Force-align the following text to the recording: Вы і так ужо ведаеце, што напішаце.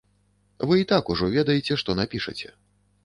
Вы 0.71 0.77
і 0.83 0.87
так 0.93 1.11
ужо 1.15 1.29
ведаеце, 1.37 1.77
што 1.83 1.97
напішаце. 2.01 2.49